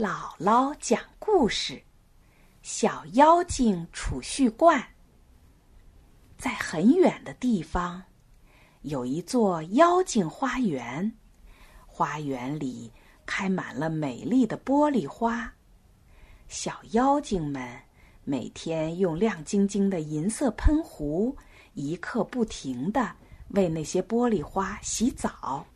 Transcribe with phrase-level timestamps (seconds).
[0.00, 1.74] 姥姥讲故事，
[2.62, 4.80] 《小妖精储蓄罐》。
[6.38, 8.02] 在很远的地方，
[8.80, 11.12] 有一座妖精花园，
[11.86, 12.90] 花园里
[13.26, 15.52] 开满了美丽的玻璃花。
[16.48, 17.78] 小妖精们
[18.24, 21.36] 每天用亮晶晶的银色喷壶，
[21.74, 23.14] 一刻不停的
[23.48, 25.66] 为那些玻璃花洗澡，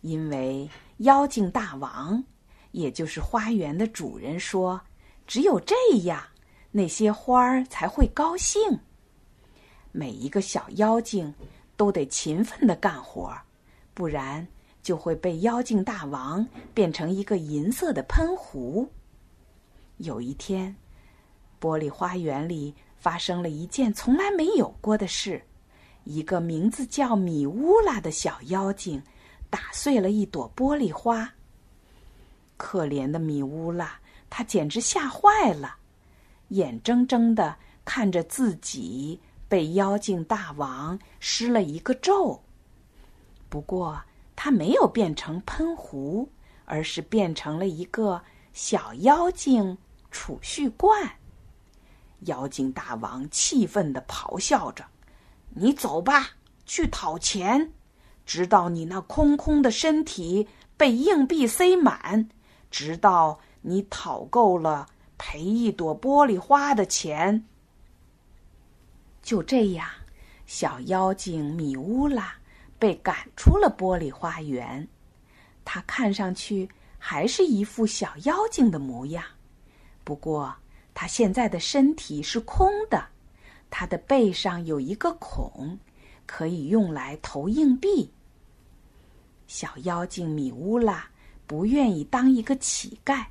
[0.00, 2.20] 因为妖精大王。
[2.78, 4.80] 也就是花园的主人说
[5.26, 5.74] ：“只有这
[6.04, 6.22] 样，
[6.70, 8.78] 那些花儿才会高兴。
[9.90, 11.34] 每一个小妖精
[11.76, 13.36] 都得勤奋的干活，
[13.94, 14.46] 不然
[14.80, 18.88] 就会被妖精大王变成一个银色的喷壶。”
[19.98, 20.76] 有一天，
[21.60, 25.42] 玻璃花园里发生了一件从来没有过的事：
[26.04, 29.02] 一个名字叫米乌拉的小妖精
[29.50, 31.34] 打碎了一朵玻璃花。
[32.58, 35.76] 可怜的米乌拉，他简直吓坏了，
[36.48, 37.56] 眼睁睁的
[37.86, 42.42] 看着自己被妖精大王施了一个咒。
[43.48, 43.98] 不过，
[44.36, 46.28] 他没有变成喷壶，
[46.66, 48.20] 而是变成了一个
[48.52, 49.78] 小妖精
[50.10, 51.10] 储蓄罐。
[52.22, 54.84] 妖精大王气愤的咆哮着
[55.54, 56.30] ：“你走吧，
[56.66, 57.72] 去讨钱，
[58.26, 62.28] 直到你那空空的身体被硬币塞满。”
[62.70, 67.44] 直到你讨够了赔一朵玻璃花的钱。
[69.22, 69.88] 就这样，
[70.46, 72.34] 小妖精米乌拉
[72.78, 74.86] 被赶出了玻璃花园。
[75.64, 79.24] 她看上去还是一副小妖精的模样，
[80.04, 80.54] 不过
[80.94, 83.06] 她现在的身体是空的，
[83.68, 85.78] 她的背上有一个孔，
[86.24, 88.10] 可以用来投硬币。
[89.46, 91.08] 小妖精米乌拉。
[91.48, 93.24] 不愿意当一个乞丐，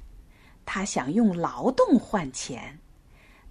[0.66, 2.80] 他想用劳动换钱。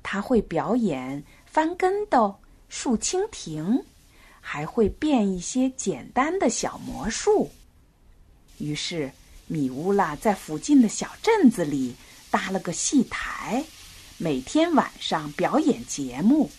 [0.02, 2.34] 他会表演翻跟斗、
[2.68, 3.84] 竖蜻蜓，
[4.40, 7.48] 还会变一些简单的小魔术。
[8.58, 9.10] 于是，
[9.46, 11.94] 米乌拉在附近的小镇子里
[12.28, 13.64] 搭了个戏台，
[14.18, 16.50] 每天晚上表演节目。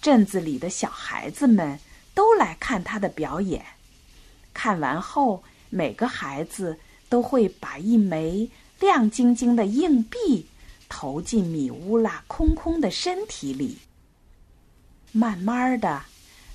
[0.00, 1.78] 镇子里的小孩子们
[2.14, 3.62] 都来看他的表演。
[4.54, 6.78] 看完后，每个孩子。
[7.08, 8.48] 都会把一枚
[8.80, 10.46] 亮晶晶的硬币
[10.88, 13.78] 投进米乌拉空空的身体里。
[15.10, 16.04] 慢慢的，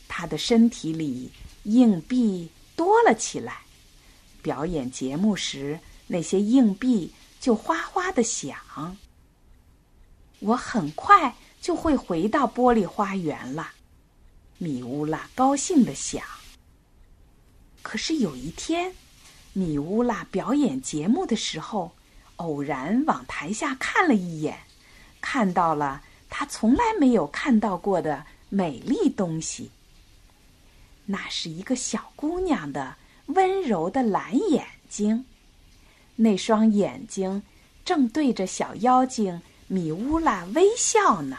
[0.08, 1.32] 他的身体里
[1.64, 3.62] 硬币多了起来。
[4.42, 8.56] 表演节目时，那些硬币就哗哗的响。
[10.40, 13.72] 我很快就会回到玻璃花园了，
[14.58, 16.24] 米乌拉高兴的想。
[17.82, 18.94] 可是有一天。
[19.54, 21.92] 米乌拉表演节目的时候，
[22.38, 24.58] 偶然往台下看了一眼，
[25.22, 29.70] 看到了他从来没有看到过的美丽东西。
[31.06, 32.96] 那是一个小姑娘的
[33.28, 35.26] 温柔的蓝眼睛，
[36.16, 37.44] 那双眼睛
[37.86, 41.38] 正对着小妖精米乌拉微笑呢。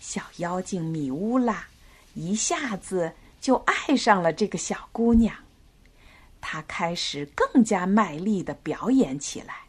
[0.00, 1.66] 小妖精米乌拉
[2.14, 5.43] 一下子就爱上了这个小姑娘。
[6.54, 9.62] 他开始更加卖力的表演起来，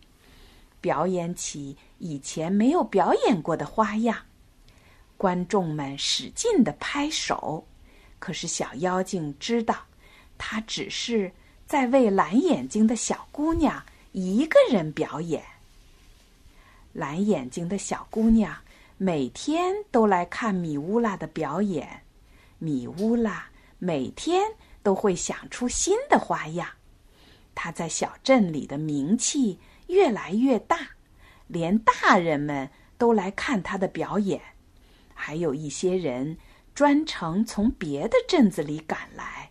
[0.80, 4.16] 表演起以前没有表演过的花样。
[5.18, 7.66] 观众们使劲的拍手，
[8.20, 9.76] 可是小妖精知道，
[10.38, 11.32] 他只是
[11.66, 15.44] 在为蓝眼睛的小姑娘一个人表演。
[16.94, 18.56] 蓝眼睛的小姑娘
[19.00, 22.04] 每天都来看米乌拉的表演，
[22.60, 24.44] 米乌拉每天。
[24.86, 26.70] 都会想出新的花样，
[27.56, 29.58] 他在小镇里的名气
[29.88, 30.78] 越来越大，
[31.48, 34.40] 连大人们都来看他的表演，
[35.16, 36.38] 还有一些人
[36.76, 39.50] 专程从别的镇子里赶来。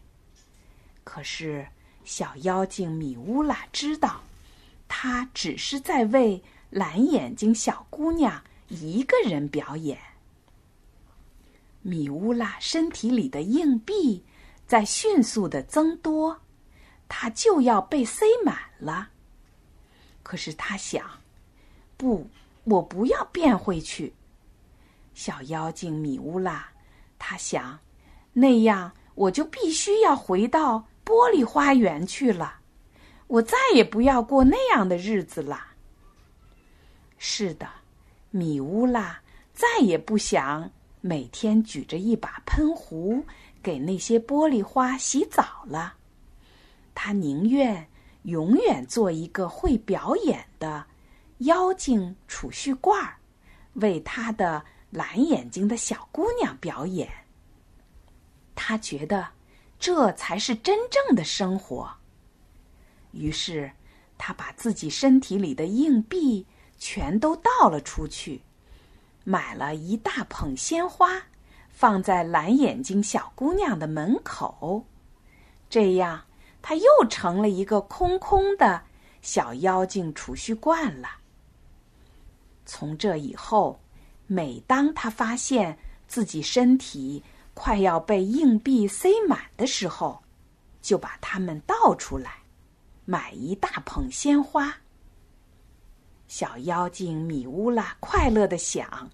[1.02, 1.66] 可是
[2.04, 4.20] 小妖精米乌拉知道，
[4.86, 9.98] 他只是在为蓝眼睛小姑娘一个人表演。
[11.82, 14.22] 米乌拉身体里的硬币。
[14.66, 16.40] 在迅速的增多，
[17.08, 19.10] 它就要被塞满了。
[20.22, 21.04] 可是他想，
[21.96, 22.26] 不，
[22.64, 24.14] 我不要变回去。
[25.14, 26.66] 小妖精米乌拉，
[27.18, 27.78] 他想，
[28.32, 32.60] 那样我就必须要回到玻璃花园去了。
[33.26, 35.60] 我再也不要过那样的日子了。
[37.18, 37.68] 是的，
[38.30, 39.20] 米乌拉
[39.52, 40.70] 再也不想
[41.00, 43.24] 每天举着一把喷壶。
[43.64, 45.94] 给那些玻璃花洗澡了，
[46.94, 47.88] 他宁愿
[48.24, 50.84] 永远做一个会表演的
[51.38, 53.16] 妖精储蓄罐，
[53.72, 57.10] 为他的蓝眼睛的小姑娘表演。
[58.54, 59.26] 他觉得
[59.78, 61.90] 这才是真正的生活。
[63.12, 63.72] 于是，
[64.18, 66.46] 他把自己身体里的硬币
[66.78, 68.42] 全都倒了出去，
[69.24, 71.22] 买了一大捧鲜花，
[71.74, 74.86] 放在蓝眼睛小姑娘的门口。
[75.68, 76.22] 这样，
[76.62, 78.80] 他又成了一个空空的
[79.20, 81.08] 小妖精储蓄罐了。
[82.64, 83.80] 从这以后，
[84.28, 85.76] 每当他发现
[86.06, 87.22] 自己身体
[87.54, 90.22] 快要被硬币塞满的时候，
[90.80, 92.36] 就把它们倒出来，
[93.04, 94.72] 买一大捧鲜花。
[96.28, 99.10] 小妖精米乌拉快乐的想：“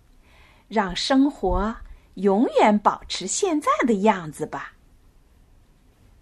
[0.69, 1.75] 让生活
[2.21, 4.75] 永远保持现在的样子吧。”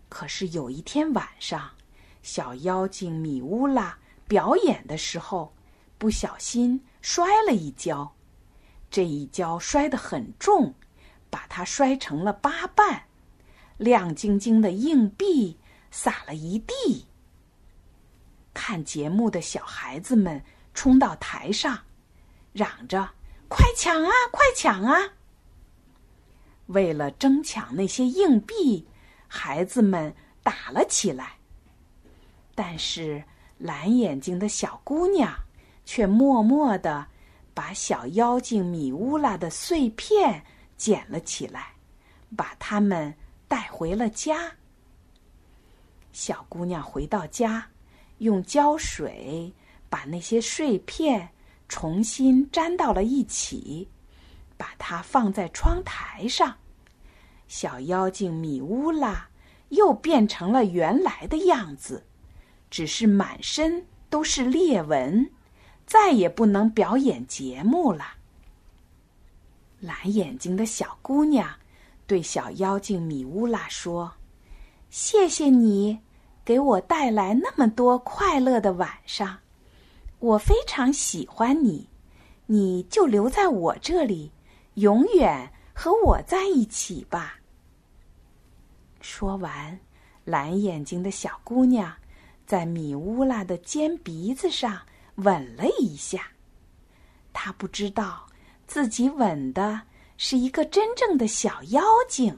[0.09, 1.71] 可是有一天晚上，
[2.23, 5.53] 小妖精米乌拉表演的时候，
[5.99, 8.15] 不小心摔了一跤。
[8.91, 10.75] 这一跤摔得很重，
[11.29, 13.05] 把它摔成了八瓣，
[13.77, 15.59] 亮晶晶的硬币
[15.91, 17.07] 洒了一地。
[18.55, 20.43] 看节目的小孩子们
[20.73, 21.79] 冲到台上，
[22.55, 23.11] 嚷着
[23.47, 25.13] ：“快抢啊，快抢啊！”
[26.69, 28.87] 为了争抢那些硬币。
[29.31, 31.33] 孩子们打了起来，
[32.55, 33.23] 但是
[33.59, 35.31] 蓝眼睛的小姑娘
[35.85, 37.07] 却默默的
[37.53, 40.43] 把小妖精米乌拉的碎片
[40.79, 41.73] 捡了起来，
[42.35, 43.15] 把它们
[43.47, 44.51] 带回了家。
[46.11, 47.69] 小姑娘回到家，
[48.19, 49.53] 用胶水
[49.91, 51.29] 把那些碎片
[51.69, 53.87] 重新粘到了一起，
[54.59, 56.55] 把它放在窗台上。
[57.47, 59.27] 小妖精米乌拉
[59.71, 62.05] 又变成了原来的样子，
[62.69, 65.31] 只是满身都是裂纹，
[65.87, 68.05] 再也不能表演节目了。
[69.81, 71.49] 蓝眼睛的小姑娘
[72.07, 74.13] 对小妖精米乌拉说
[74.91, 76.01] ：“谢谢你
[76.45, 79.39] 给我带来那么多快乐的晚上，
[80.19, 81.89] 我非常喜欢你，
[82.47, 84.33] 你就留在我这里，
[84.79, 87.39] 永远和我在一起吧。”
[89.01, 89.79] 说完，
[90.25, 91.95] 蓝眼睛的小姑娘
[92.47, 94.81] 在米乌拉的尖鼻子上
[95.17, 96.29] 吻了一下。
[97.33, 98.27] 她不知道
[98.67, 99.81] 自己吻的
[100.17, 102.37] 是一个真正的小妖精，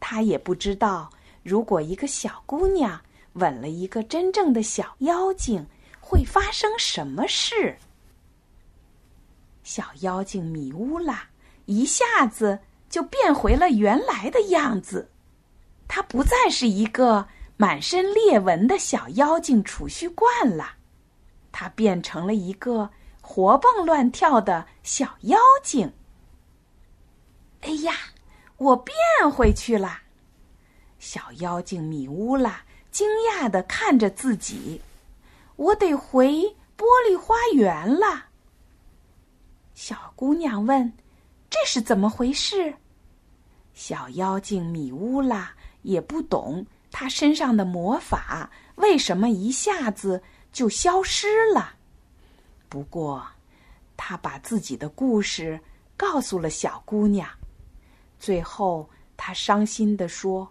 [0.00, 1.10] 她也不知道
[1.42, 3.00] 如果一个小姑娘
[3.34, 5.64] 吻了一个真正的小妖精
[6.00, 7.76] 会发生什么事。
[9.62, 11.28] 小妖精米乌拉
[11.66, 15.10] 一下子就变回了原来的样子。
[15.88, 20.76] 它不再是一个满身裂纹的小妖精储蓄罐了，
[21.52, 22.90] 它变成了一个
[23.20, 25.92] 活蹦乱跳的小妖精。
[27.60, 27.92] 哎呀，
[28.56, 28.94] 我变
[29.30, 30.00] 回去了！
[30.98, 34.80] 小妖精米乌拉惊讶的看着自己，
[35.56, 38.26] 我得回玻璃花园了。
[39.74, 40.92] 小姑娘问
[41.54, 42.74] ：“这是怎么回事？”
[43.74, 45.54] 小妖精米乌拉。
[45.84, 51.74] 也不懂他身上的魔法为什么一下子就消失了。
[52.70, 53.22] 不过，
[53.94, 55.60] 他把自己的故事
[55.94, 57.28] 告诉了小姑娘。
[58.18, 60.50] 最后，他伤心地说：“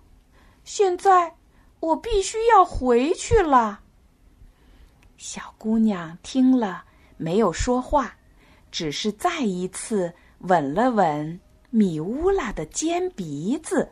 [0.65, 1.36] 现在
[1.79, 3.81] 我必须要回去了。”
[5.17, 6.86] 小姑娘听了
[7.17, 8.15] 没有说话，
[8.69, 13.89] 只是再一次吻了吻米乌拉的尖鼻子。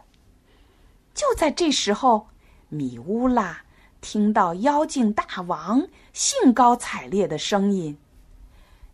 [1.13, 2.27] 就在这时候，
[2.67, 3.61] 米乌拉
[4.01, 7.97] 听到妖精大王兴高采烈的声音：“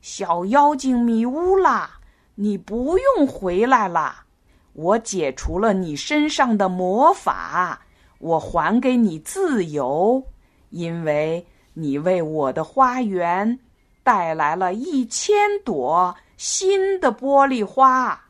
[0.01, 1.89] 小妖精米乌拉，
[2.35, 4.25] 你不用回来了！
[4.73, 7.81] 我解除了你身上的魔法，
[8.19, 10.23] 我还给你自由，
[10.69, 13.59] 因为你为我的花园
[14.03, 15.35] 带来了一千
[15.65, 18.25] 朵新的玻璃花。”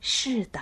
[0.00, 0.60] 是的。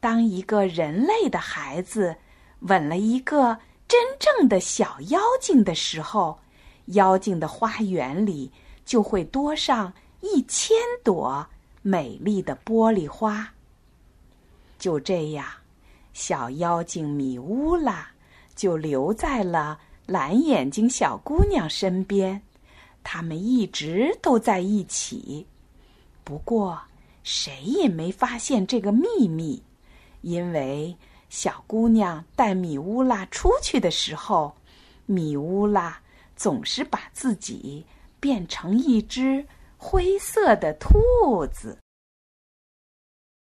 [0.00, 2.16] 当一个人类的孩子
[2.60, 3.58] 吻了一个
[3.88, 6.38] 真正的小妖精的时候，
[6.86, 8.52] 妖精的花园里
[8.84, 11.44] 就会多上一千朵
[11.82, 13.52] 美丽的玻璃花。
[14.78, 15.44] 就这样，
[16.12, 18.08] 小妖精米乌拉
[18.54, 22.40] 就留在了蓝眼睛小姑娘身边，
[23.02, 25.46] 他们一直都在一起。
[26.24, 26.78] 不过，
[27.22, 29.62] 谁也没发现这个秘密。
[30.20, 30.96] 因为
[31.28, 34.54] 小姑娘带米乌拉出去的时候，
[35.06, 36.00] 米乌拉
[36.36, 37.86] 总是把自己
[38.20, 41.78] 变成一只灰色的兔子。